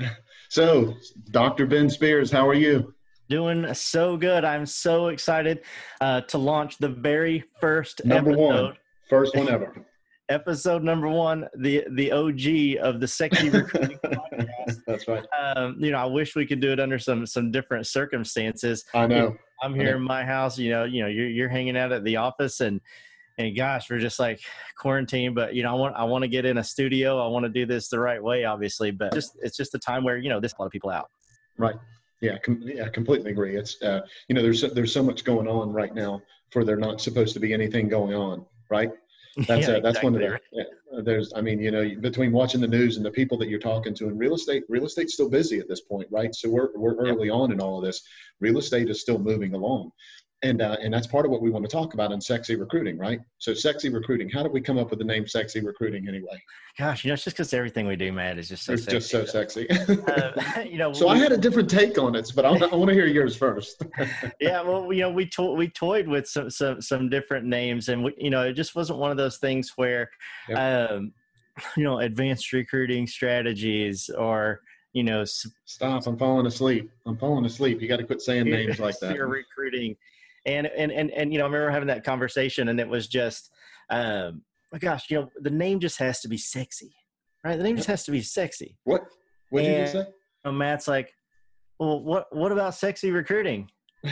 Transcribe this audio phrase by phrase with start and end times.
[0.50, 0.96] So,
[1.30, 1.64] Dr.
[1.64, 2.92] Ben Spears, how are you?
[3.28, 4.44] Doing so good.
[4.44, 5.60] I'm so excited
[6.00, 8.64] uh, to launch the very first Number episode.
[8.64, 8.76] one,
[9.08, 9.86] first one ever.
[10.28, 14.80] Episode number one, the the OG of the Sexy Recruiting Podcast.
[14.86, 15.24] That's right.
[15.40, 18.84] Um, you know, I wish we could do it under some some different circumstances.
[18.94, 19.36] I know.
[19.60, 19.96] I'm here know.
[19.96, 20.56] in my house.
[20.56, 22.80] You know, you know, you're you're hanging out at the office, and
[23.38, 24.40] and gosh, we're just like
[24.78, 25.34] quarantined.
[25.34, 27.24] But you know, I want I want to get in a studio.
[27.24, 28.90] I want to do this the right way, obviously.
[28.90, 31.08] But just it's just a time where you know, there's a lot of people out.
[31.58, 31.76] Right.
[32.20, 33.56] Yeah, com- yeah, completely agree.
[33.56, 36.76] It's uh, you know, there's so, there's so much going on right now for there
[36.76, 38.90] not supposed to be anything going on, right?
[39.46, 40.26] That's Yeah, uh, that's one of the.
[40.26, 40.58] exactly.
[40.92, 43.60] Yeah, there's, I mean, you know, between watching the news and the people that you're
[43.60, 46.34] talking to and real estate, real estate's still busy at this point, right?
[46.34, 47.14] So we're we're Yep.
[47.16, 48.02] early on in all of this.
[48.40, 49.92] Real estate is still moving along,
[50.42, 52.96] and uh, and that's part of what we want to talk about in sexy recruiting,
[52.96, 53.20] right?
[53.38, 54.28] So sexy recruiting.
[54.28, 56.42] How did we come up with the name sexy recruiting anyway?
[56.78, 59.10] Gosh, you know, it's just because everything we do, man, is just so it's just
[59.10, 59.66] so sexy.
[59.68, 59.98] sexy.
[60.10, 62.88] Uh, you know, so I had a different take on it, but I, I want
[62.88, 63.82] to hear yours first.
[64.40, 68.04] yeah, well, you know, we to- we toyed with some some some different names, and
[68.04, 70.10] we, you know, it just wasn't one of those things where,
[70.54, 71.12] um,
[71.76, 74.60] you know, advanced recruiting strategies or
[74.92, 76.06] you know, Stop!
[76.06, 76.90] I'm falling asleep.
[77.06, 77.80] I'm falling asleep.
[77.80, 79.14] You got to quit saying names like that.
[79.14, 79.96] You're recruiting,
[80.46, 83.50] and and and and you know, I remember having that conversation, and it was just,
[83.90, 86.94] um, my gosh, you know, the name just has to be sexy,
[87.44, 87.56] right?
[87.56, 88.78] The name just has to be sexy.
[88.84, 89.02] What?
[89.50, 90.06] What did you say?
[90.44, 91.12] And Matt's like,
[91.78, 93.70] well, what what about sexy recruiting?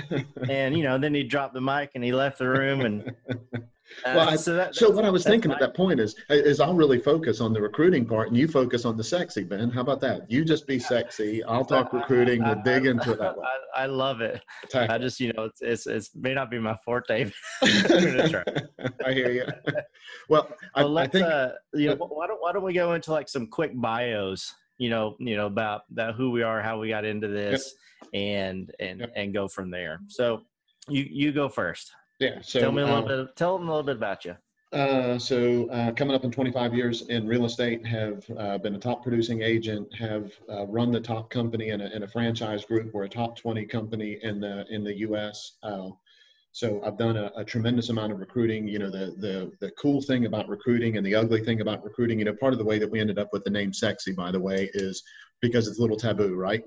[0.50, 3.10] And you know, then he dropped the mic and he left the room, and
[4.05, 6.34] Uh, well, I- so that So what I was thinking at that point is, uh,
[6.34, 9.44] is I'll really focus on the recruiting part, and you focus on the sexy.
[9.44, 10.31] Ben, how about that?
[10.31, 11.42] You just be sexy.
[11.44, 12.42] I'll talk recruiting.
[12.44, 13.44] We'll dig into it that way.
[13.75, 14.42] I, I love it.
[14.64, 17.25] Attack I just, you know, it's it's, it's may not be my forte.
[17.61, 18.44] but I'm gonna try.
[19.05, 19.47] I hear you.
[20.28, 22.92] Well, I, Well, I think uh, you know, uh, why don't why don't we go
[22.94, 24.53] into like some quick bios?
[24.78, 27.75] You know, you know about that who we are, how we got into this,
[28.14, 29.12] and and Yep.
[29.16, 29.98] and go from there.
[30.09, 30.42] So,
[30.89, 31.91] you you go first.
[32.19, 32.41] Yeah.
[32.42, 33.36] So tell me a little uh, bit.
[33.36, 34.37] Tell them a little bit about you.
[34.72, 38.78] Uh, so uh, coming up in 25 years in real estate, have uh, been a
[38.78, 42.92] top producing agent, have uh, run the top company in a, in a franchise group.
[42.92, 45.53] We're a top 20 company in the in the U.S.
[45.62, 45.91] Uh,
[46.53, 48.69] so I've done a, a tremendous amount of recruiting.
[48.69, 52.19] You know, the the the cool thing about recruiting and the ugly thing about recruiting.
[52.19, 54.31] You know, part of the way that we ended up with the name "sexy," by
[54.31, 55.03] the way, is
[55.41, 56.62] because it's a little taboo, right?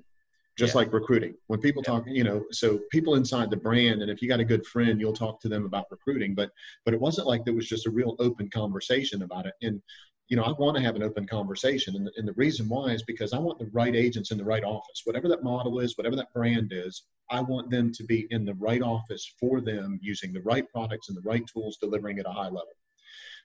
[0.57, 0.79] Just Yeah.
[0.79, 1.35] like recruiting.
[1.47, 1.93] When people Yeah.
[1.93, 4.99] talk, you know, so people inside the brand, and if you got a good friend,
[4.99, 6.35] you'll talk to them about recruiting.
[6.35, 6.51] But
[6.85, 9.53] but it wasn't like there was just a real open conversation about it.
[9.61, 9.81] And
[10.27, 12.91] you know, I want to have an open conversation, and the, and the reason why
[12.91, 15.97] is because I want the right agents in the right office, whatever that model is,
[15.97, 17.03] whatever that brand is.
[17.29, 21.09] I want them to be in the right office for them, using the right products
[21.09, 22.75] and the right tools, delivering at a high level.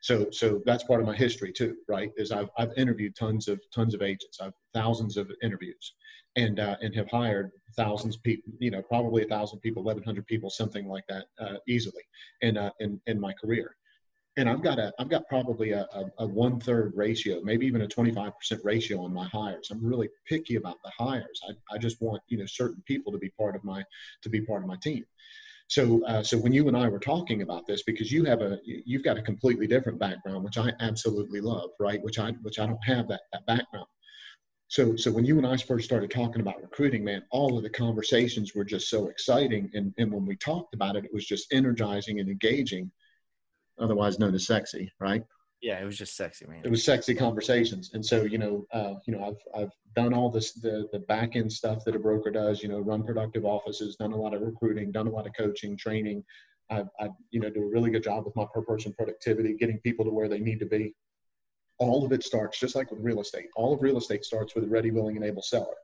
[0.00, 2.12] So, so that's part of my history too, right?
[2.16, 5.94] Is I've, I've interviewed tons of tons of agents, I've thousands of interviews,
[6.36, 10.02] and uh, and have hired thousands of people, you know, probably a thousand people, eleven
[10.02, 12.02] hundred people, something like that, uh, easily
[12.42, 13.76] in uh, in in my career.
[14.38, 17.82] And I've got a I've got probably a, a, a one third ratio, maybe even
[17.82, 19.70] a twenty five percent ratio on my hires.
[19.70, 21.40] I'm really picky about the hires.
[21.48, 23.82] I, I just want you know certain people to be part of my
[24.22, 25.04] to be part of my team.
[25.68, 28.58] So, uh, so when you and I were talking about this, because you have a,
[28.64, 32.02] you've got a completely different background, which I absolutely love, right?
[32.02, 33.86] Which I, which I don't have that, that background.
[34.68, 37.70] So, so when you and I first started talking about recruiting, man, all of the
[37.70, 39.70] conversations were just so exciting.
[39.74, 42.90] And, and when we talked about it, it was just energizing and engaging,
[43.78, 45.24] otherwise known as sexy, right?
[45.62, 46.62] Yeah, it was just sexy, man.
[46.64, 47.90] it was sexy conversations.
[47.94, 51.36] And so you know uh, you know i've i've done all this the the back
[51.36, 54.42] end stuff that a broker does you know run productive offices done a lot of
[54.42, 56.22] recruiting done a lot of coaching training.
[56.70, 59.78] I've I, you know do a really good job with my per person productivity getting
[59.80, 60.94] people to where they need to be.
[61.78, 64.64] All of it starts just like with real estate all of real estate starts with
[64.64, 65.76] a ready willing and able seller.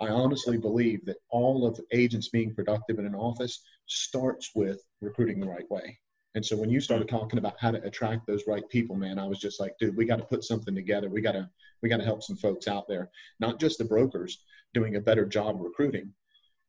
[0.00, 5.38] I honestly believe that all of agents being productive in an office starts with recruiting
[5.38, 5.98] the right way
[6.34, 7.18] and so when you started mm-hmm.
[7.18, 10.04] talking about how to attract those right people, man, I was just like, dude, we
[10.04, 11.08] got to put something together.
[11.08, 11.48] We got to
[11.82, 13.10] we got to help some folks out there,
[13.40, 14.42] not just the brokers
[14.72, 16.12] doing a better job recruiting,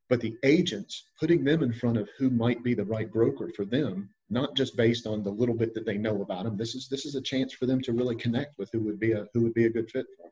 [0.09, 3.63] but the agents putting them in front of who might be the right broker for
[3.63, 6.57] them, not just based on the little bit that they know about them.
[6.57, 9.13] This is this is a chance for them to really connect with who would be
[9.13, 10.31] a who would be a good fit for them.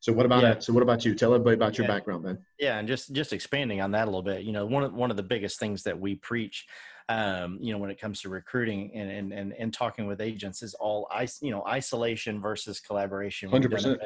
[0.00, 0.58] So what about Yeah.
[0.60, 1.14] so what about you?
[1.14, 1.94] Tell everybody about your Yeah.
[1.94, 2.38] background, man.
[2.58, 5.10] Yeah, and just just expanding on that a little bit, you know, one of one
[5.10, 6.66] of the biggest things that we preach
[7.10, 10.62] um, you know, when it comes to recruiting and, and, and, and talking with agents
[10.62, 11.08] is all,
[11.40, 13.50] you know, isolation versus collaboration.
[13.50, 13.96] 100%.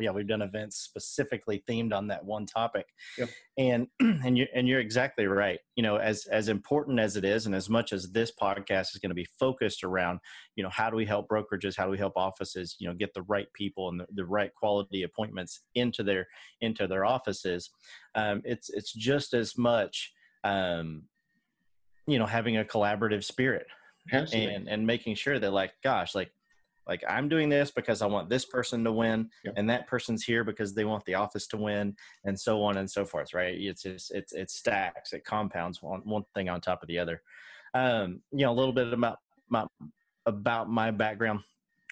[0.00, 2.86] yeah, we've done events specifically themed on that one topic.
[3.16, 3.28] Yep.
[3.58, 5.60] And, and you, and you're exactly right.
[5.76, 8.98] You know, as, as important as it is, and as much as this podcast is
[9.00, 10.18] going to be focused around,
[10.56, 11.76] you know, how do we help brokerages?
[11.76, 14.52] How do we help offices, you know, get the right people and the, the right
[14.52, 16.26] quality appointments into their,
[16.60, 17.70] into their offices.
[18.16, 20.12] Um, it's, it's just as much,
[20.42, 21.04] um,
[22.08, 23.66] you know having a collaborative spirit
[24.12, 26.32] and and making sure that like gosh like
[26.88, 29.54] like i'm doing this because i want this person to win yep.
[29.56, 31.94] and that person's here because they want the office to win
[32.24, 33.54] and so on and so forth right?
[33.58, 37.22] It's just it's it stacks it compounds one one thing on top of the other.
[37.74, 39.18] Um you know a little bit about
[39.48, 39.66] my
[40.26, 41.40] about my background.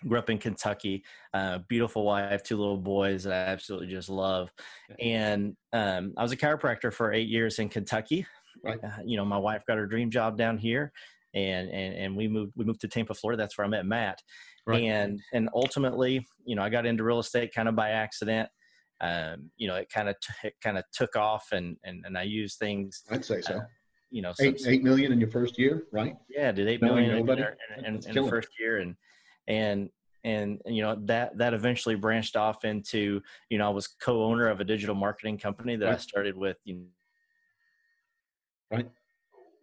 [0.07, 4.53] Grew up in kentucky uh, beautiful wife two little boys that i absolutely just love.
[5.01, 8.27] And um, i was a chiropractor for eight years in kentucky
[8.65, 8.83] Right.
[8.83, 10.93] Uh, you know, my wife got her dream job down here,
[11.35, 13.43] and and and we moved we moved to Tampa, Florida.
[13.43, 14.21] That's where I met Matt.
[14.67, 14.83] Right.
[14.85, 18.49] And and ultimately, you know, I got into real estate kind of by accident.
[19.01, 22.17] Um, you know, it kind of t- it kind of took off, and and and
[22.17, 23.03] I used things.
[23.11, 23.57] I'd say so.
[23.57, 23.61] Uh,
[24.11, 26.17] you know, eight eight million in your first year, right?
[26.29, 27.45] Yeah, did eight million in, in,
[27.85, 28.95] in, in the first year, and
[29.49, 29.91] and
[30.25, 34.61] and you know that that eventually branched off into you know I was co-owner of
[34.61, 35.95] a digital marketing company that right.
[35.95, 36.85] I started with you know,
[38.71, 38.89] right?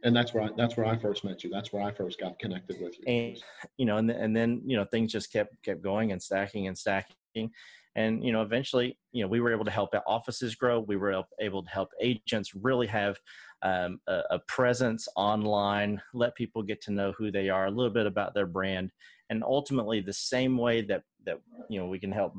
[0.03, 1.50] And that's where I, that's where I first met you.
[1.50, 3.05] That's where I first got connected with you.
[3.07, 3.38] And
[3.77, 6.77] you know, and and then you know things just kept kept going and stacking and
[6.77, 7.50] stacking,
[7.95, 10.81] and you know eventually you know we were able to help offices grow.
[10.81, 13.17] We were able to help agents really have
[13.61, 17.94] um, a, a presence online, let people get to know who they are, a little
[17.94, 18.91] bit about their brand,
[19.29, 21.39] and ultimately the same way that that
[21.69, 22.33] you know we can help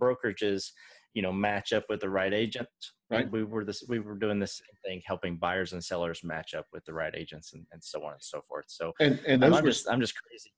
[0.00, 0.70] brokerages
[1.14, 2.68] you know match up with the right agent
[3.10, 3.30] right?
[3.30, 6.66] We were this we were doing the same thing helping buyers and sellers match up
[6.72, 8.66] with the right agents and, and so on and so forth.
[8.68, 10.52] So and and i'm were, just i'm just crazy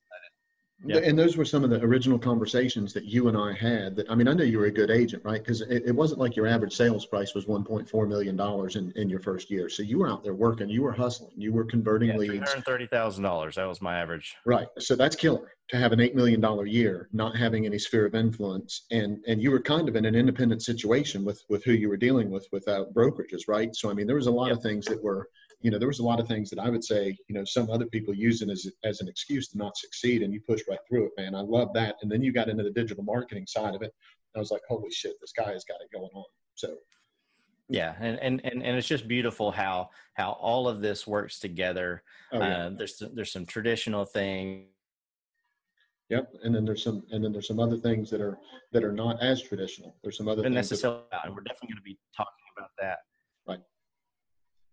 [0.84, 0.98] yeah.
[0.98, 3.96] And those were some of the original conversations that you and I had.
[3.96, 5.42] That I mean, I know you were a good agent, right?
[5.42, 9.08] Because it, it, wasn't like your average sales price was 1.4 million dollars in, in
[9.08, 9.68] your first year.
[9.70, 12.32] So you were out there working, you were hustling, you were converting yeah, leads.
[12.32, 13.54] Three hundred thirty thousand dollars.
[13.54, 14.36] That was my average.
[14.44, 14.68] Right.
[14.78, 18.14] So that's killer to have an eight million dollar year, not having any sphere of
[18.14, 21.88] influence, and and you were kind of in an independent situation with with who you
[21.88, 23.74] were dealing with without brokerages, right?
[23.74, 24.58] So I mean, there was a lot yep.
[24.58, 25.28] of things that were
[25.60, 27.70] you know, there was a lot of things that I would say, you know, some
[27.70, 30.78] other people use it as, as an excuse to not succeed and you pushed right
[30.88, 31.34] through it, man.
[31.34, 31.96] I love that.
[32.02, 33.92] And then you got into the digital marketing side of it.
[34.36, 36.24] I was like, holy shit, this guy has got it going on.
[36.54, 36.76] So
[37.68, 42.00] yeah and, and and and it's just beautiful how how all of this works together
[42.32, 42.66] oh, yeah.
[42.66, 44.68] uh, there's there's some traditional things
[46.08, 48.38] Yep, and then there's some, and then there's some other things that are
[48.72, 49.96] that are not as traditional.
[50.02, 50.54] There's some other things.
[50.54, 52.98] Necessarily, that, and we're definitely going to be talking about that.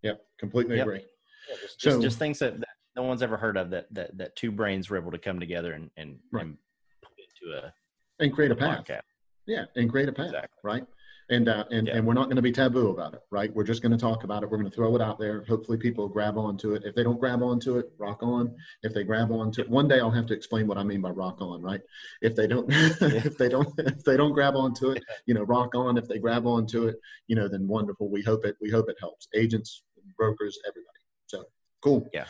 [0.03, 0.85] Yep, completely yep.
[0.85, 1.05] agree.
[1.49, 4.17] Yeah, just, so, just, just things that, that, no one's ever heard of that that
[4.17, 6.45] that two brains were able to come together and and, right.
[6.45, 6.57] and
[7.01, 7.73] put into a
[8.19, 8.85] and create a path.
[8.85, 9.01] Podcast.
[9.45, 10.27] Yeah, and create a path.
[10.27, 10.59] Exactly.
[10.63, 10.85] Right.
[11.29, 11.95] And uh, and yeah.
[11.95, 13.53] and we're not going to be taboo about it, right?
[13.55, 14.49] We're just going to talk about it.
[14.49, 15.45] We're going to throw it out there.
[15.47, 16.83] Hopefully, people grab onto it.
[16.85, 18.53] If they don't grab onto it, rock on.
[18.83, 21.11] If they grab onto it, one day I'll have to explain what I mean by
[21.11, 21.79] rock on, right?
[22.21, 25.75] If they don't, if they don't, if they don't grab onto it, you know, rock
[25.75, 25.97] on.
[25.97, 26.97] If they grab onto it,
[27.27, 28.09] you know, then wonderful.
[28.09, 28.57] We hope it.
[28.59, 29.83] We hope it helps agents,
[30.17, 30.99] brokers, everybody.
[31.27, 31.45] So
[31.81, 32.07] cool.
[32.13, 32.25] Yeah.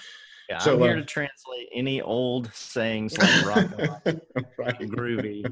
[0.50, 3.72] Yeah, so, I'm here uh, to translate any old sayings like rock
[4.58, 4.80] right.
[4.82, 5.44] groovy,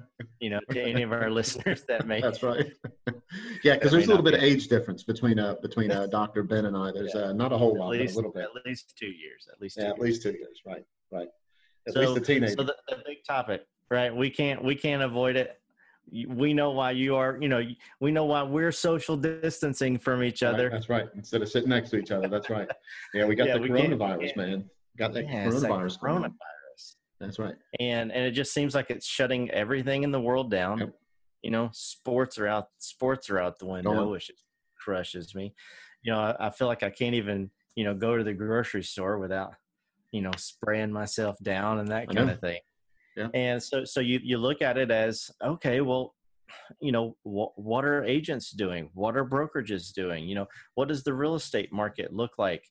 [0.42, 2.20] you know, to any of our listeners that may.
[2.20, 2.72] That's right.
[3.64, 6.44] yeah, because there's a little bit of age difference between uh between uh, Dr.
[6.44, 6.92] Ben and I.
[6.92, 7.28] There's yeah.
[7.28, 8.44] uh, not a whole at lot, least, a little bit.
[8.44, 9.48] At least two years.
[9.52, 9.78] At least.
[9.78, 9.94] yeah, years.
[9.94, 10.62] at least two years.
[10.66, 10.84] Right.
[11.10, 11.30] Right.
[11.88, 12.56] At so, least the teenager.
[12.58, 14.14] So the, the big topic, right?
[14.14, 15.61] We can't we can't avoid it
[16.28, 17.62] we know why you are you know
[18.00, 20.64] we know why we're social distancing from each other.
[20.64, 21.10] right, that's right.
[21.16, 22.68] Instead of sitting next to each other that's right.
[23.14, 24.70] Yeah we got yeah, the coronavirus man.
[24.98, 26.96] Got that yeah, coronavirus coronavirus.
[27.20, 27.56] That's right.
[27.80, 30.80] And and it just seems like it's shutting everything in the world down.
[30.80, 30.94] Yep.
[31.44, 34.30] you know sports are out sports are out the window which
[34.78, 35.54] crushes me.
[36.04, 38.84] You know I, I feel like i can't even you know go to the grocery
[38.84, 39.54] store without
[40.12, 42.60] you know spraying myself down and that kind of thing
[43.16, 43.28] yeah.
[43.34, 46.16] And so, so you, you look at it as, okay, well,
[46.80, 48.90] you know, what, what are agents doing?
[48.94, 50.28] What are brokerages doing?
[50.28, 52.64] You know, what does the real estate market look like?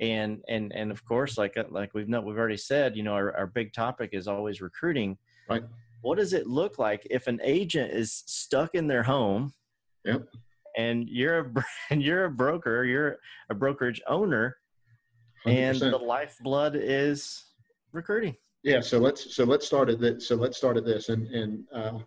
[0.00, 3.14] And, and, and of course, like, uh, like we've not, we've already said, you know,
[3.14, 5.18] our, our big topic is always recruiting.
[5.48, 5.62] Right.
[6.02, 9.52] What does it look like if an agent is stuck in their home?
[10.04, 10.28] Yep.
[10.76, 13.18] And you're a, and you're a broker, you're
[13.50, 14.56] a brokerage owner
[15.46, 15.52] 100%.
[15.52, 17.44] and the lifeblood is
[17.92, 18.36] recruiting
[18.68, 21.64] yeah so let's so let's start at this so let's start at this and and
[21.72, 21.98] uh,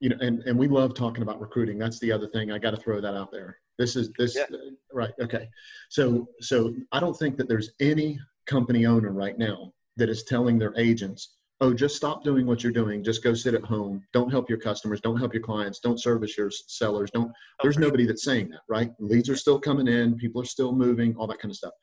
[0.00, 2.70] you know and and we love talking about recruiting that's the other thing i got
[2.72, 4.44] to throw that out there this is this yeah.
[4.52, 5.48] uh, right okay
[5.88, 10.58] so so i don't think that there's any company owner right now that is telling
[10.58, 13.04] their agents, oh, just stop doing what you're doing.
[13.04, 14.02] Just go sit at home.
[14.12, 15.00] Don't help your customers.
[15.00, 15.78] Don't help your clients.
[15.78, 17.10] Don't service your sellers.
[17.12, 17.30] Don't.
[17.62, 18.90] There's nobody that's saying that, right?
[18.98, 20.16] Leads are still coming in.
[20.16, 21.14] People are still moving.
[21.16, 21.74] All that kind of stuff.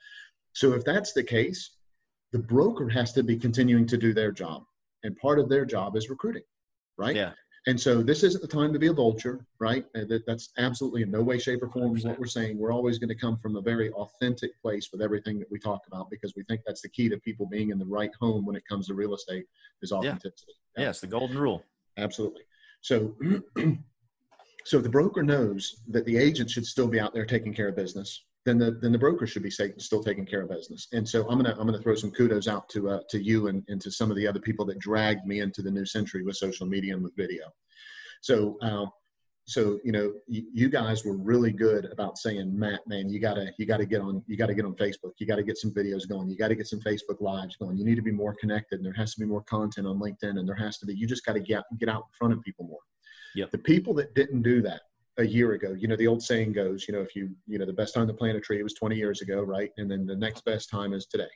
[0.53, 1.76] So if that's the case,
[2.37, 4.63] the broker has to be continuing to do their job,
[5.03, 6.43] and part of their job is recruiting,
[6.95, 7.15] right?
[7.15, 7.31] Yeah.
[7.65, 9.83] And so this isn't the time to be a vulture, right?
[9.95, 12.05] Uh, that, that's absolutely in no way, shape, or form 100%.
[12.05, 12.59] what we're saying.
[12.59, 15.81] We're always going to come from a very authentic place with everything that we talk
[15.87, 18.55] about because we think that's the key to people being in the right home when
[18.55, 19.45] it comes to real estate
[19.81, 20.53] is authenticity.
[20.77, 21.63] Yeah, yeah it's the golden rule.
[21.97, 22.43] Absolutely.
[22.81, 23.15] So,
[24.63, 27.75] so the broker knows that the agent should still be out there taking care of
[27.75, 30.87] business then the then the broker should be still taking care of business.
[30.93, 33.61] And so I'm gonna I'm gonna throw some kudos out to uh, to you and,
[33.67, 36.37] and to some of the other people that dragged me into the new century with
[36.37, 37.43] social media and with video.
[38.21, 38.85] So uh,
[39.43, 43.65] so you know you guys were really good about saying Matt, man, you gotta you
[43.65, 45.11] gotta get on you gotta get on Facebook.
[45.17, 46.29] You gotta get some videos going.
[46.29, 47.77] You gotta get some Facebook lives going.
[47.77, 48.77] You need to be more connected.
[48.77, 51.05] And there has to be more content on LinkedIn, and there has to be you
[51.05, 52.79] just got to get get out in front of people more.
[53.35, 53.51] Yep.
[53.51, 54.81] The people that didn't do that
[55.17, 55.73] a year ago.
[55.73, 58.07] You know, the old saying goes, you know, if you, you know, the best time
[58.07, 59.71] to plant a tree was 20 years ago, right?
[59.77, 61.29] And then the next best time is today.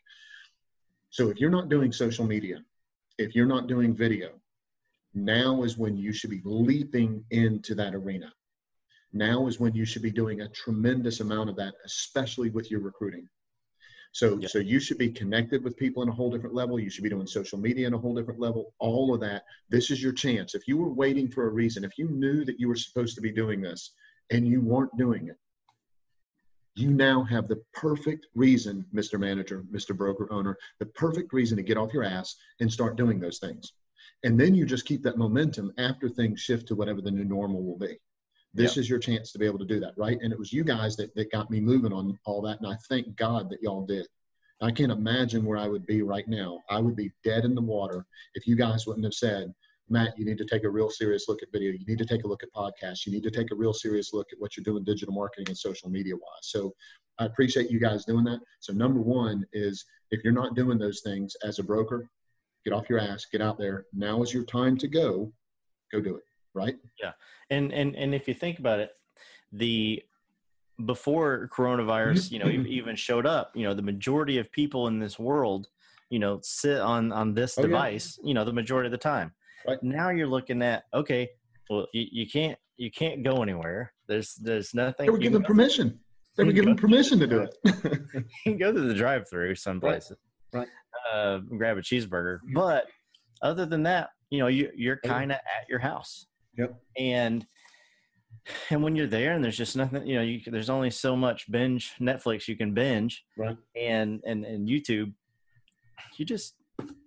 [1.09, 2.59] So if you're not doing social media,
[3.17, 4.29] if you're not doing video,
[5.13, 8.31] now is when you should be leaping into that arena.
[9.13, 12.79] Now is when you should be doing a tremendous amount of that, especially with your
[12.79, 13.27] recruiting.
[14.13, 14.47] So, yeah.
[14.47, 16.79] so you should be connected with people in a whole different level.
[16.79, 18.73] You should be doing social media in a whole different level.
[18.79, 19.43] All of that.
[19.69, 20.53] This is your chance.
[20.53, 23.21] If you were waiting for a reason, if you knew that you were supposed to
[23.21, 23.91] be doing this
[24.29, 25.37] and you weren't doing it,
[26.75, 29.19] you now have the perfect reason, Mr.
[29.19, 29.95] Manager, Mr.
[29.95, 33.73] Broker Owner, the perfect reason to get off your ass and start doing those things.
[34.23, 37.63] And then you just keep that momentum after things shift to whatever the new normal
[37.63, 37.97] will be.
[38.53, 38.81] This yep.
[38.81, 40.17] is your chance to be able to do that, right?
[40.21, 42.59] And it was you guys that, that got me moving on all that.
[42.59, 44.07] And I thank God that y'all did.
[44.61, 46.59] I can't imagine where I would be right now.
[46.69, 48.05] I would be dead in the water
[48.35, 49.53] if you guys wouldn't have said,
[49.89, 51.71] Matt, you need to take a real serious look at video.
[51.71, 53.05] You need to take a look at podcasts.
[53.05, 55.57] You need to take a real serious look at what you're doing digital marketing and
[55.57, 56.43] social media wise.
[56.43, 56.73] So
[57.19, 58.39] I appreciate you guys doing that.
[58.59, 62.07] So number one is if you're not doing those things as a broker,
[62.63, 63.85] get off your ass, get out there.
[63.93, 65.33] Now is your time to go.
[65.91, 66.75] Go do it right?
[67.01, 67.11] Yeah,
[67.49, 68.91] and and and if you think about it,
[69.51, 70.01] the
[70.85, 75.19] before coronavirus, you know, even showed up, you know, the majority of people in this
[75.19, 75.67] world,
[76.09, 78.27] you know, sit on on this oh, device, yeah.
[78.27, 79.31] you know, the majority of the time.
[79.67, 79.81] Right.
[79.83, 81.29] Now you're looking at okay,
[81.69, 83.93] well, you, you can't you can't go anywhere.
[84.07, 85.05] There's there's nothing.
[85.05, 85.99] They were given permission.
[86.37, 87.55] They were given permission to do it.
[87.65, 90.17] you can go to the drive-through some places,
[90.53, 90.59] right?
[90.61, 91.13] right.
[91.13, 92.85] Uh, grab a cheeseburger, but
[93.41, 96.27] other than that, you know, you, you're kind of at your house.
[96.57, 96.75] Yep.
[96.97, 97.45] And
[98.69, 101.49] and when you're there and there's just nothing, you know, you, there's only so much
[101.51, 103.57] binge Netflix you can binge, right?
[103.75, 105.13] And and and YouTube,
[106.17, 106.55] you just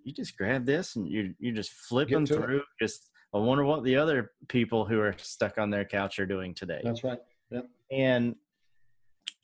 [0.03, 2.57] you just grab this and you you're just flipping through.
[2.57, 2.63] It.
[2.79, 6.53] Just I wonder what the other people who are stuck on their couch are doing
[6.53, 6.81] today.
[6.83, 7.19] That's right.
[7.51, 7.67] Yep.
[7.91, 8.35] And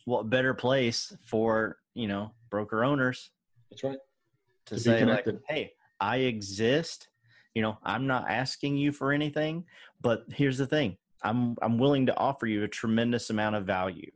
[0.06, 3.32] what better place for you know broker owners?
[3.70, 4.00] That's right.
[4.68, 7.10] To, to say like, hey, I exist
[7.54, 9.64] you know i'm not asking you for anything
[10.02, 14.10] but here's the thing i'm i'm willing to offer you a tremendous amount of value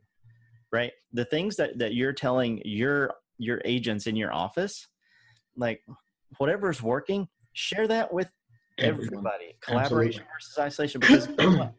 [0.72, 0.92] right?
[1.12, 4.88] The things that that you're telling your your agents in your office
[5.56, 5.82] like
[6.38, 8.30] whatever's working share that with
[8.78, 9.56] everybody.
[9.60, 10.32] Collaboration Absolutely.
[10.32, 11.28] versus isolation because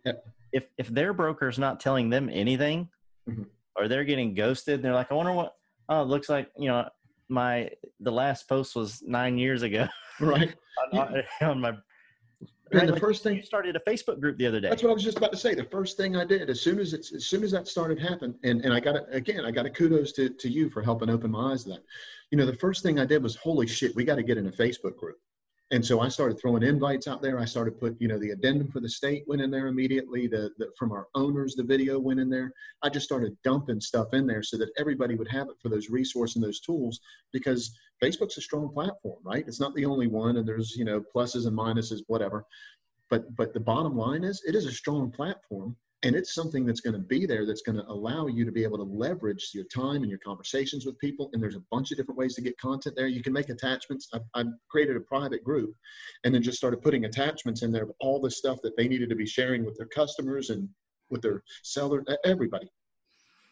[0.51, 2.89] if if their broker is not telling them anything
[3.29, 3.43] mm-hmm.
[3.75, 5.55] or they're getting ghosted and they're like i wonder what
[5.89, 6.87] oh it looks like you know
[7.29, 9.87] my the last post was nine years ago
[10.21, 10.55] right
[10.93, 11.73] on, on my
[12.71, 14.67] and right, the like first thing you started a Facebook group the other day.
[14.67, 15.55] That's what I was just about to say.
[15.55, 18.35] The first thing I did, as soon as it's, as soon as that started happening,
[18.43, 21.09] and, and I got it again, I got a kudos to, to you for helping
[21.09, 21.83] open my eyes to that.
[22.29, 24.47] You know, the first thing I did was, holy shit, we got to get in
[24.47, 25.17] a Facebook group.
[25.71, 27.39] And so I started throwing invites out there.
[27.39, 30.25] I started put, you know, the addendum for the state went in there immediately.
[30.25, 32.53] The, the from our owners, the video went in there.
[32.83, 35.89] I just started dumping stuff in there so that everybody would have it for those
[35.89, 37.01] resources and those tools
[37.33, 39.43] because Facebook's a strong platform, right?
[39.45, 42.45] It's not the only one, and there's you know pluses and minuses, whatever.
[43.09, 46.81] But but the bottom line is, it is a strong platform, and it's something that's
[46.81, 49.65] going to be there that's going to allow you to be able to leverage your
[49.65, 52.57] time and your conversations with people and there's a bunch of different ways to get
[52.59, 55.73] content there you can make attachments i, I created a private group
[56.23, 59.09] and then just started putting attachments in there of all the stuff that they needed
[59.09, 60.69] to be sharing with their customers and
[61.09, 62.69] with their seller everybody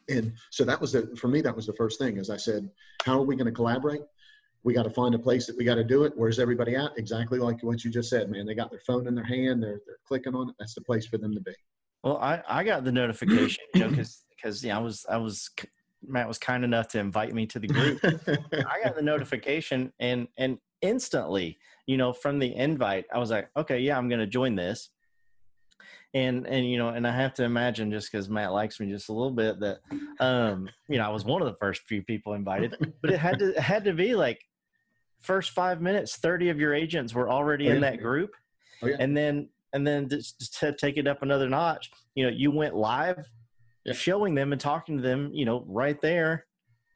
[0.09, 2.69] and so that was the for me that was the first thing as i said
[3.05, 4.01] how are we going to collaborate
[4.63, 6.13] we got to find a place that we got to do it.
[6.15, 6.97] Where's everybody at?
[6.97, 8.47] Exactly like what you just said, man.
[8.47, 9.61] They got their phone in their hand.
[9.61, 10.55] They're, they're clicking on it.
[10.57, 11.53] That's the place for them to be.
[12.05, 15.49] Well, I, I got the notification, you know, because because yeah, I was I was
[16.07, 17.99] Matt was kind enough to invite me to the group.
[18.03, 21.57] I got the notification and and instantly,
[21.87, 24.91] you know, from the invite, I was like, okay, yeah, I'm going to join this.
[26.13, 29.09] And and you know, and I have to imagine just because Matt likes me just
[29.09, 29.79] a little bit that,
[30.19, 33.39] um, you know, I was one of the first few people invited, but it had
[33.39, 34.39] to it had to be like
[35.21, 38.29] first five minutes, thirty of your agents were already oh, in that group,
[38.83, 38.97] oh, yeah.
[38.99, 42.75] and then and then just to take it up another notch, you know, you went
[42.75, 43.29] live
[43.83, 43.93] yeah.
[43.93, 46.45] showing them and talking to them, you know, right there.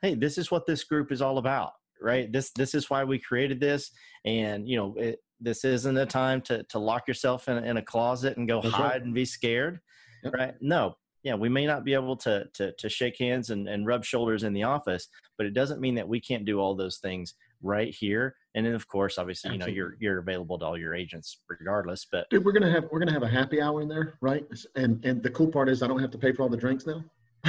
[0.01, 2.31] Hey, this is what this group is all about, right?
[2.31, 3.91] This this is why we created this,
[4.24, 7.81] and you know, it, this isn't a time to to lock yourself in, in a
[7.81, 9.01] closet and go That's hide right.
[9.03, 9.81] and be scared,
[10.24, 10.33] yep.
[10.33, 10.53] right?
[10.62, 14.05] No, yeah, we may not be able to to to shake hands and, and rub
[14.05, 17.33] shoulders in the office, but it doesn't mean that we can't do all those things
[17.62, 18.36] right here.
[18.55, 19.73] And then of course, obviously, Absolutely.
[19.73, 22.05] you know, you're you're available to all your agents regardless.
[22.11, 24.45] But dude, we're gonna have we're gonna have a happy hour in there, right?
[24.75, 26.87] And and the cool part is I don't have to pay for all the drinks
[26.87, 27.03] now.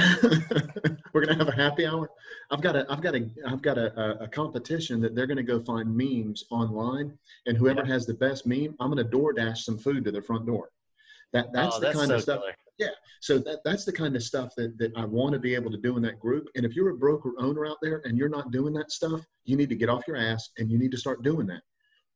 [1.13, 2.09] we're gonna have a happy hour.
[2.49, 5.59] I've got a I've got a I've got a, a, competition that they're gonna go
[5.59, 7.91] find memes online, and whoever yeah.
[7.93, 10.69] has the best meme, I'm gonna door dash some food to their front door.
[11.33, 12.39] That that's oh, the that's kind so of stuff.
[12.41, 12.55] Killer.
[12.81, 12.89] Yeah.
[13.19, 15.77] So that, that's the kind of stuff that, that I want to be able to
[15.77, 16.47] do in that group.
[16.55, 19.55] And if you're a broker owner out there and you're not doing that stuff, you
[19.55, 21.61] need to get off your ass and you need to start doing that.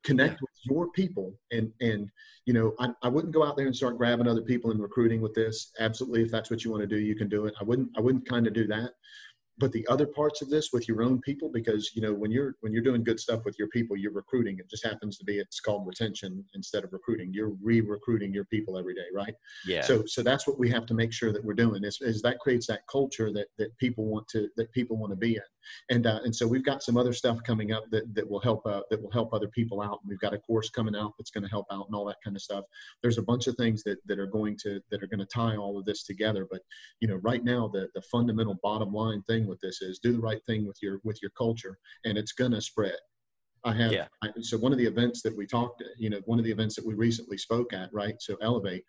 [0.03, 0.39] Connect yeah.
[0.41, 2.09] with your people and and
[2.45, 5.21] you know, I, I wouldn't go out there and start grabbing other people and recruiting
[5.21, 5.71] with this.
[5.79, 7.53] Absolutely, if that's what you want to do, you can do it.
[7.61, 8.91] I wouldn't I wouldn't kind of do that
[9.57, 12.55] but the other parts of this with your own people because you know when you're
[12.61, 14.59] when you're doing good stuff with your people you're recruiting.
[14.59, 17.33] It just happens to be it's called retention instead of recruiting.
[17.33, 19.33] You're re-recruiting your people every day right?
[19.65, 19.81] Yeah.
[19.81, 22.39] So so that's what we have to make sure that we're doing is, is that
[22.39, 25.41] creates that culture that that people want to that people want to be in
[25.89, 28.65] and uh, and so we've got some other stuff coming up that that will help
[28.65, 31.31] uh, that will help other people out and we've got a course coming out that's
[31.31, 32.65] going to help out and all that kind of stuff
[33.01, 35.55] there's a bunch of things that that are going to that are going to tie
[35.55, 36.61] all of this together but
[36.99, 40.19] you know right now the the fundamental bottom line thing with this is do the
[40.19, 42.95] right thing with your with your culture and it's going to spread
[43.65, 44.05] I have, yeah.
[44.21, 46.75] I, so one of the events that we talked, you know, one of the events
[46.75, 48.13] that we recently spoke at, right?
[48.19, 48.85] So Elevate,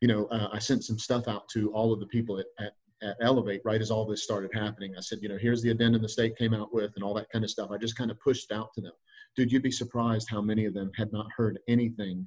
[0.00, 2.72] you know, uh, I sent some stuff out to all of the people at, at,
[3.02, 4.94] at, Elevate right as all this started happening.
[4.96, 7.30] I said, you know, here's the addendum the state came out with and all that
[7.30, 7.70] kind of stuff.
[7.70, 8.92] I just kind of pushed out to them.
[9.36, 12.26] Dude, you'd be surprised how many of them had not heard anything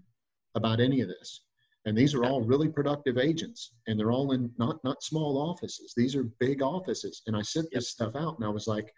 [0.55, 1.41] about any of this.
[1.85, 5.93] And these are all really productive agents, and they're all in not not small offices.
[5.95, 7.21] These are big offices.
[7.25, 8.93] And I sent this stuff out, and I was like,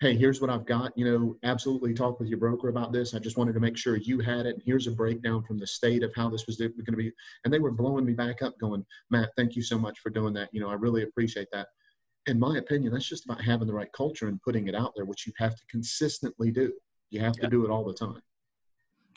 [0.00, 0.92] hey, here's what I've got.
[0.96, 3.14] You know, absolutely talk with your broker about this.
[3.14, 4.54] I just wanted to make sure you had it.
[4.54, 7.12] And here's a breakdown from the state of how this was going to be.
[7.44, 10.34] And they were blowing me back up, going, Matt, thank you so much for doing
[10.34, 10.50] that.
[10.52, 11.68] You know, I really appreciate that.
[12.26, 15.04] In my opinion, that's just about having the right culture and putting it out there,
[15.04, 16.72] which you have to consistently do.
[17.10, 18.20] You have to do it all the time.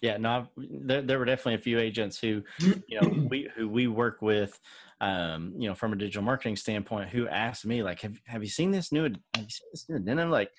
[0.01, 3.87] Yeah, no, there, there were definitely a few agents who, you know, we who we
[3.87, 4.57] work with,
[5.01, 8.49] um, you know, from a digital marketing standpoint, who asked me like, "Have Have you
[8.49, 9.03] seen this new?
[9.03, 10.51] Have you seen this new?" And then I'm like,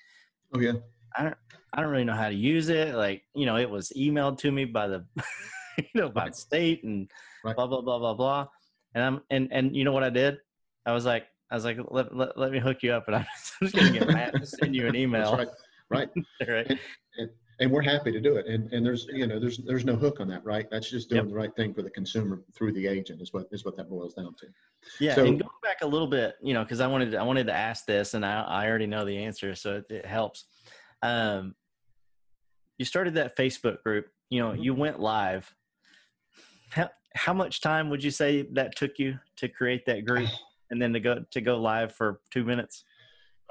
[0.53, 0.73] Oh yeah.
[1.15, 1.37] I don't
[1.73, 2.95] I don't really know how to use it.
[2.95, 5.05] Like, you know, it was emailed to me by the
[5.77, 7.09] you know, by the state and
[7.43, 7.55] right.
[7.55, 8.47] blah blah blah blah blah.
[8.93, 10.37] And I'm and and you know what I did?
[10.85, 13.25] I was like I was like, let, let, let me hook you up and I'm
[13.61, 15.35] just gonna get Matt to send you an email.
[15.35, 15.49] That's
[15.89, 16.09] right.
[16.09, 16.09] Right.
[16.47, 16.67] right.
[16.69, 16.79] And,
[17.17, 17.29] and,
[17.61, 18.47] and, we're happy to do it.
[18.47, 20.67] And and there's you know, there's there's no hook on that, right?
[20.69, 21.29] That's just doing yep.
[21.29, 24.13] the right thing for the consumer through the agent is what is what that boils
[24.13, 24.47] down to.
[24.99, 27.23] Yeah, so, and going back a little bit, you know, because I wanted to, I
[27.23, 30.45] wanted to ask this, and I, I already know the answer, so it, it helps.
[31.03, 31.55] Um,
[32.77, 34.07] you started that Facebook group.
[34.29, 34.63] You know, mm-hmm.
[34.63, 35.53] you went live.
[36.71, 40.29] How how much time would you say that took you to create that group,
[40.71, 42.83] and then to go to go live for two minutes?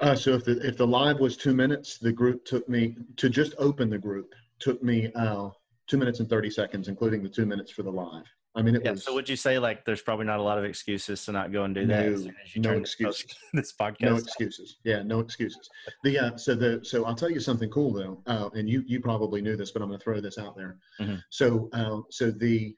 [0.01, 3.29] Uh, so if the if the live was two minutes, the group took me to
[3.29, 5.49] just open the group took me uh,
[5.87, 8.23] two minutes and thirty seconds, including the two minutes for the live.
[8.53, 9.03] I mean, it yeah, was.
[9.03, 11.63] So would you say like there's probably not a lot of excuses to not go
[11.63, 12.09] and do that?
[12.09, 12.31] No,
[12.71, 13.25] no excuses.
[13.53, 14.01] This podcast.
[14.01, 14.77] No excuses.
[14.83, 15.69] Yeah, no excuses.
[16.03, 18.99] The uh, so the so I'll tell you something cool though, uh, and you you
[18.99, 20.77] probably knew this, but I'm going to throw this out there.
[20.99, 21.15] Mm-hmm.
[21.29, 22.75] So uh, so the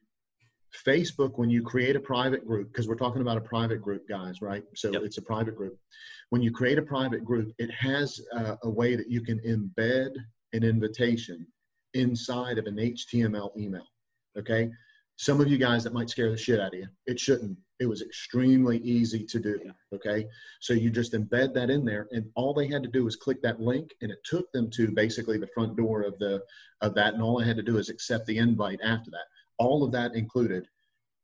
[0.86, 4.42] Facebook when you create a private group because we're talking about a private group, guys,
[4.42, 4.64] right?
[4.76, 5.04] So yep.
[5.04, 5.78] it's a private group.
[6.30, 10.12] When you create a private group, it has uh, a way that you can embed
[10.54, 11.46] an invitation
[11.94, 13.88] inside of an HTML email.
[14.38, 14.72] Okay
[15.18, 16.88] some of you guys that might scare the shit out of you.
[17.06, 17.58] It shouldn't.
[17.80, 19.60] It was extremely easy to do.
[19.94, 20.26] Okay.
[20.60, 23.42] So you just embed that in there and all they had to do was click
[23.44, 26.42] that link and it took them to basically the front door of the
[26.82, 27.14] of that.
[27.14, 29.26] And all I had to do is accept the invite after that.
[29.60, 30.68] All of that included,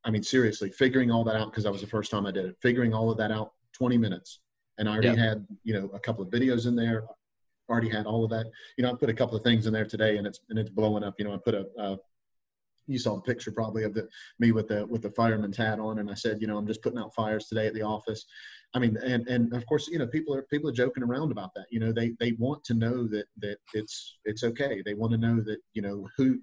[0.06, 2.46] I mean, seriously, figuring all that out because that was the first time I did
[2.46, 4.40] it, figuring all of that out 20 minutes.
[4.78, 5.30] And I already yeah.
[5.30, 7.06] had, you know, a couple of videos in there,
[7.70, 8.48] already had all of that.
[8.78, 10.70] You know, I put a couple of things in there today and it's and it's
[10.70, 11.16] blowing up.
[11.20, 11.98] You know, I put a, a
[12.88, 14.08] you saw the picture probably of the
[14.40, 16.82] me with the with the fireman's hat on, and I said, you know, I'm just
[16.82, 18.26] putting out fires today at the office.
[18.74, 21.54] I mean, and and of course, you know, people are people are joking around about
[21.56, 21.66] that.
[21.72, 24.82] You know, they they want to know that that it's it's okay.
[24.86, 26.40] They want to know that you know who,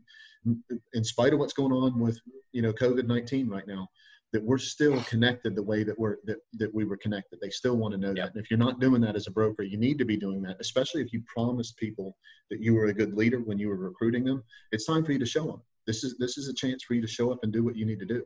[0.94, 2.18] in spite of what's going on with
[2.52, 3.88] you know COVID nineteen right now,
[4.32, 7.76] that we're still connected the way that we're that, that we were connected they still
[7.76, 8.16] want to know yep.
[8.16, 10.42] that and if you're not doing that as a broker you need to be doing
[10.42, 12.16] that especially if you promised people
[12.50, 15.18] that you were a good leader when you were recruiting them it's time for you
[15.18, 17.52] to show them this is this is a chance for you to show up and
[17.52, 18.22] do what you need to do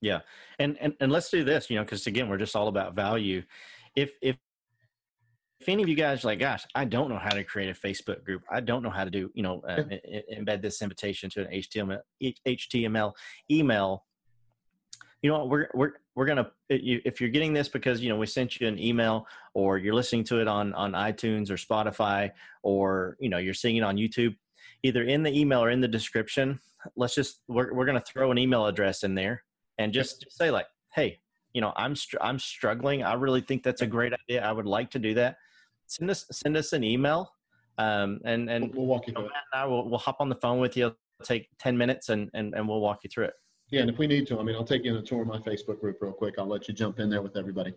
[0.00, 0.20] yeah.
[0.58, 3.42] And and, and let's do this you know because again we're just all about value.
[3.96, 4.36] If if
[5.60, 7.74] if any of you guys are like gosh i don't know how to create a
[7.74, 8.42] facebook group.
[8.50, 9.82] I don't know how to do you know uh,
[10.32, 13.12] embed this invitation to an html html
[13.50, 14.04] email
[15.22, 18.60] you know we're we're we're gonna if you're getting this because you know we sent
[18.60, 22.30] you an email or you're listening to it on on itunes or spotify
[22.62, 24.36] or you know you're seeing it on youtube
[24.84, 26.60] either in the email or in the description
[26.96, 29.42] let's just we're, we're gonna throw an email address in there
[29.78, 31.18] and just, just say like hey
[31.52, 33.02] you know i'm str- i'm struggling.
[33.02, 34.44] I really think that's a great idea.
[34.44, 35.36] I would like to do that.
[35.86, 37.32] Send us send us an email
[37.78, 39.32] um and and we'll walk you through it.
[39.52, 40.94] I will, we'll hop on the phone with you.
[41.22, 43.34] Take 10 minutes and, and and we'll walk you through it
[43.70, 45.28] yeah, and if we need to, I mean, I'll take you on a tour of
[45.28, 46.36] my Facebook group real quick.
[46.38, 47.74] I'll let you jump in there with everybody,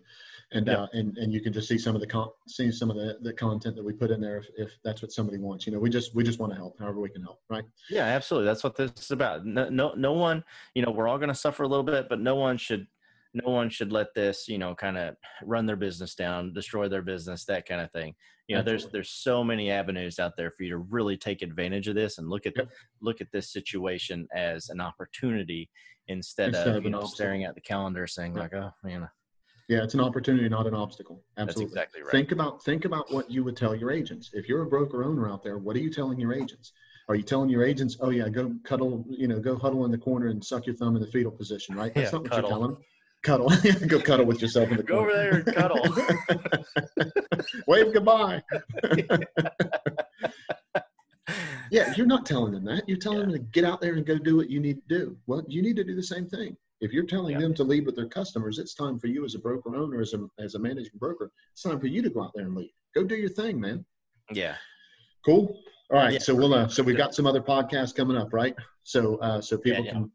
[0.52, 0.74] and yeah.
[0.74, 3.18] uh, and and you can just see some of the con- see some of the,
[3.20, 5.66] the content that we put in there if, if that's what somebody wants.
[5.66, 7.64] You know, we just we just want to help however we can help, right?
[7.90, 8.46] Yeah, absolutely.
[8.46, 9.44] That's what this is about.
[9.44, 10.42] No, no, no one.
[10.74, 12.86] You know, we're all going to suffer a little bit, but no one should
[13.34, 17.02] no one should let this you know kind of run their business down destroy their
[17.02, 18.14] business that kind of thing.
[18.48, 18.82] You know Absolutely.
[18.82, 22.18] there's there's so many avenues out there for you to really take advantage of this
[22.18, 22.68] and look at yep.
[23.00, 25.70] look at this situation as an opportunity
[26.08, 29.08] instead, instead of, of you know staring at the calendar saying like oh man uh
[29.68, 31.22] yeah it's an opportunity not an obstacle.
[31.38, 31.74] Absolutely.
[31.74, 32.10] That's exactly right.
[32.10, 34.30] Think about think about what you would tell your agents.
[34.32, 36.72] If you're a broker owner out there what are you telling your agents?
[37.08, 39.98] Are you telling your agents oh yeah go cuddle you know go huddle in the
[39.98, 41.94] corner and suck your thumb in the fetal position right?
[41.94, 42.50] That's yeah, not what cuddle.
[42.50, 42.82] you're telling them
[43.22, 43.50] cuddle.
[43.86, 45.82] Go cuddle with yourself in the Go over there and cuddle.
[47.66, 48.42] Wave goodbye.
[51.70, 52.88] yeah, you're not telling them that.
[52.88, 53.26] You're telling yeah.
[53.26, 55.16] them to get out there and go do what you need to do.
[55.26, 56.56] Well, you need to do the same thing.
[56.80, 57.40] If you're telling yeah.
[57.40, 60.14] them to lead with their customers, it's time for you as a broker owner, as
[60.14, 62.72] a as a managing broker, it's time for you to go out there and lead.
[62.94, 63.84] Go do your thing, man.
[64.32, 64.56] Yeah.
[65.24, 65.56] Cool.
[65.90, 66.14] All right.
[66.14, 66.18] Yeah.
[66.18, 68.56] So we'll uh, so we've got some other podcasts coming up, right?
[68.82, 70.10] So uh, so people can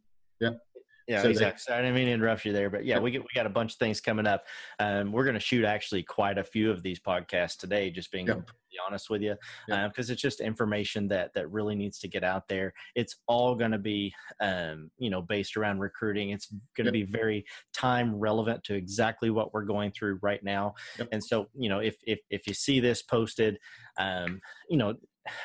[1.08, 1.22] yeah.
[1.22, 1.63] So exactly.
[1.67, 3.50] They, I didn't mean to interrupt you there, but yeah, we get, we got a
[3.50, 4.46] bunch of things coming up.
[4.80, 7.89] Um, we're going to shoot actually quite a few of these podcasts today.
[7.89, 8.36] Just being yep.
[8.36, 9.36] completely honest with you,
[9.67, 9.86] because yep.
[9.86, 12.74] um, it's just information that that really needs to get out there.
[12.96, 16.32] It's all going to be, um, you know, based around recruiting.
[16.32, 17.08] It's going to yep.
[17.08, 20.76] be very time relevant to exactly what we're going through right now.
[21.12, 23.58] And so, you know, if if if you see this posted,
[23.98, 24.39] um,
[24.70, 24.96] you know,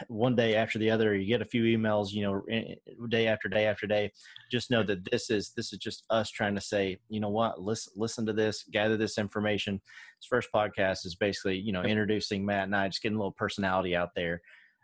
[0.09, 3.67] one day after the other you get a few emails you know day after day
[3.67, 4.11] after day.
[4.51, 7.61] Just know that this is this is just us trying to say you know what?
[7.61, 9.81] Listen listen to this gather this information.
[10.19, 13.33] This first podcast is basically you know introducing matt and i just getting a little
[13.33, 14.41] personality out there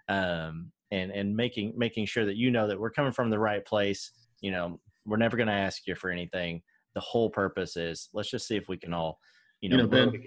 [0.08, 3.64] um, and and making making sure that you know that we're coming from the right
[3.64, 4.10] place.
[4.40, 6.62] You know we're never going to ask you for anything.
[6.94, 9.18] The whole purpose is let's just see if we can all
[9.60, 10.24] you know, you know ben,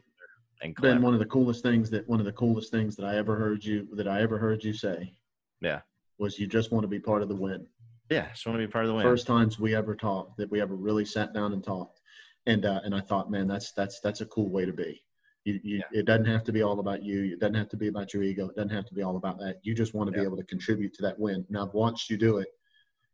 [0.61, 3.17] and Ben, one of the coolest things that one of the coolest things that I
[3.17, 5.13] ever heard you that I ever heard you say,
[5.59, 5.81] yeah,
[6.17, 7.65] was you just want to be part of the win.
[8.09, 9.03] Yeah, just want to be part of the win.
[9.03, 11.99] First times we ever talked that we ever really sat down and talked,
[12.45, 15.01] and uh, and I thought, man, that's that's that's a cool way to be.
[15.43, 15.99] You, you, yeah.
[15.99, 17.33] It doesn't have to be all about you.
[17.33, 18.49] It doesn't have to be about your ego.
[18.49, 19.59] It doesn't have to be all about that.
[19.63, 20.21] You just want to yeah.
[20.21, 21.43] be able to contribute to that win.
[21.49, 22.49] And I've watched you do it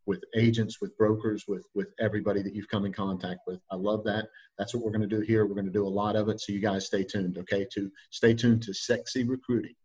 [0.08, 3.60] with agents, with brokers, with with everybody that you've come in contact with.
[3.72, 4.28] I love that.
[4.58, 5.46] That's what we're going to do here.
[5.46, 6.41] We're going to do a lot of it.
[6.41, 7.67] So you guys stay tuned, okay?
[7.74, 9.76] To stay tuned to Sexy Recruiting.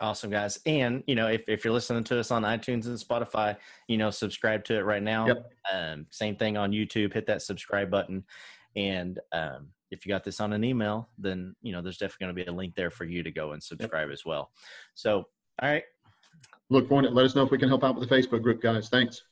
[0.00, 0.58] Awesome, guys.
[0.66, 3.56] And you know, if, if you're listening to us on iTunes and Spotify,
[3.88, 5.28] you know, subscribe to it right now.
[5.28, 5.52] Yep.
[5.72, 7.14] Um, same thing on YouTube.
[7.14, 8.24] Hit that subscribe button.
[8.74, 12.36] And um, if you got this on an email, then you know there's definitely going
[12.36, 14.12] to be a link there for you to go and subscribe yep.
[14.12, 14.50] as well.
[14.94, 15.24] So,
[15.62, 15.84] all right.
[16.70, 17.12] Look for it.
[17.12, 18.88] Let us know if we can help out with the Facebook group, guys.
[18.88, 19.22] Thanks.